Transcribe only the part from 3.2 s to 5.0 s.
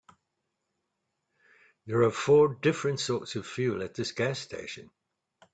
of fuel at this gas station.